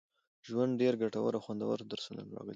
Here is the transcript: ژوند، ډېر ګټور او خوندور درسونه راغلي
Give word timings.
ژوند، 0.47 0.73
ډېر 0.81 0.93
ګټور 1.01 1.33
او 1.37 1.41
خوندور 1.45 1.77
درسونه 1.91 2.21
راغلي 2.23 2.49